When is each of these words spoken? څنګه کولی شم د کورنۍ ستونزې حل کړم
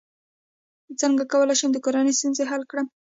څنګه 1.01 1.23
کولی 1.31 1.55
شم 1.59 1.69
د 1.73 1.77
کورنۍ 1.85 2.13
ستونزې 2.19 2.43
حل 2.51 2.63
کړم 2.71 2.87